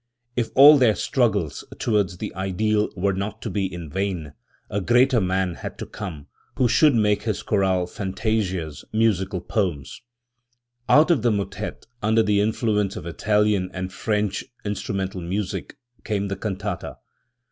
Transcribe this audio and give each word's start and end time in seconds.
If 0.35 0.49
all 0.55 0.79
their 0.79 0.95
struggles 0.95 1.63
towards 1.77 2.17
the 2.17 2.33
ideal 2.33 2.89
were 2.97 3.13
not 3.13 3.39
to 3.43 3.51
be 3.51 3.71
in 3.71 3.87
vain, 3.87 4.33
a 4.67 4.81
greater 4.81 5.21
man 5.21 5.53
had 5.53 5.77
to 5.77 5.85
come, 5.85 6.25
who 6.55 6.67
should 6.67 6.95
make 6.95 7.21
his 7.21 7.43
chorale 7.43 7.85
fantasias 7.85 8.83
musical 8.91 9.41
poems. 9.41 10.01
Out 10.89 11.11
of 11.11 11.21
the 11.21 11.29
motet, 11.29 11.85
under 12.01 12.23
the 12.23 12.41
influence 12.41 12.95
of 12.95 13.05
Italian 13.05 13.69
and 13.75 13.93
French 13.93 14.43
instrumental 14.65 15.21
music, 15.21 15.77
came 16.03 16.29
the 16.29 16.35
cantata. 16.35 16.97